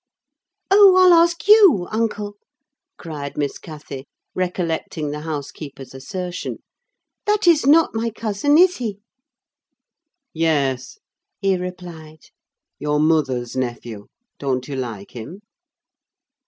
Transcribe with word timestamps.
"Oh, 0.71 0.95
I'll 0.97 1.13
ask 1.13 1.47
you, 1.47 1.87
uncle," 1.91 2.37
cried 2.97 3.37
Miss 3.37 3.59
Cathy, 3.59 4.07
recollecting 4.33 5.11
the 5.11 5.19
housekeeper's 5.19 5.93
assertion. 5.93 6.57
"That 7.27 7.45
is 7.45 7.67
not 7.67 7.93
my 7.93 8.09
cousin, 8.09 8.57
is 8.57 8.77
he?" 8.77 8.97
"Yes," 10.33 10.97
he 11.39 11.55
replied, 11.55 12.31
"your 12.79 12.99
mother's 12.99 13.55
nephew. 13.55 14.07
Don't 14.39 14.67
you 14.67 14.75
like 14.75 15.11
him?" 15.11 15.43